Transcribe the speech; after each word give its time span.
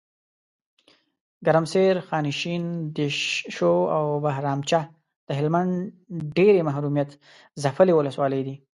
ګرمسیر، 1.45 1.95
خانشین، 2.07 2.63
دیشو 2.95 3.73
اوبهرامچه 3.97 4.81
دهلمند 5.29 5.73
ډیري 6.37 6.61
محرومیت 6.67 7.09
ځپلي 7.63 7.93
ولسوالۍ 7.95 8.41
دي. 8.47 8.55